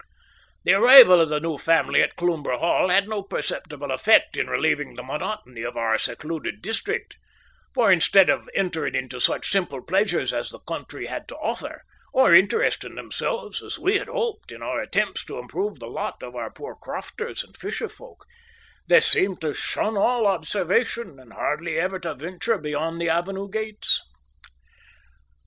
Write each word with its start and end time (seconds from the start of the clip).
The 0.63 0.73
arrival 0.73 1.21
of 1.21 1.29
the 1.29 1.39
new 1.39 1.59
family 1.59 2.01
at 2.01 2.15
Cloomber 2.15 2.57
Hall 2.57 2.89
had 2.89 3.07
no 3.07 3.21
perceptible 3.21 3.91
effect 3.91 4.35
in 4.35 4.47
relieving 4.49 4.95
the 4.95 5.03
monotony 5.03 5.61
of 5.61 5.77
our 5.77 5.99
secluded 5.99 6.59
district, 6.63 7.17
for 7.75 7.91
instead 7.91 8.27
of 8.27 8.49
entering 8.55 8.95
into 8.95 9.19
such 9.19 9.51
simple 9.51 9.79
pleasures 9.83 10.33
as 10.33 10.49
the 10.49 10.57
country 10.61 11.05
had 11.05 11.27
to 11.27 11.35
offer, 11.35 11.83
or 12.13 12.33
interesting 12.33 12.95
themselves, 12.95 13.61
as 13.61 13.77
we 13.77 13.99
had 13.99 14.07
hoped, 14.07 14.51
in 14.51 14.63
our 14.63 14.81
attempts 14.81 15.23
to 15.25 15.37
improve 15.37 15.77
the 15.77 15.85
lot 15.85 16.23
of 16.23 16.35
our 16.35 16.49
poor 16.49 16.75
crofters 16.75 17.43
and 17.43 17.53
fisherfolk, 17.55 18.25
they 18.87 19.01
seemed 19.01 19.39
to 19.41 19.53
shun 19.53 19.95
all 19.95 20.25
observation, 20.25 21.19
and 21.19 21.33
hardly 21.33 21.77
ever 21.79 21.99
to 21.99 22.15
venture 22.15 22.57
beyond 22.57 22.99
the 22.99 23.07
avenue 23.09 23.47
gates. 23.47 24.01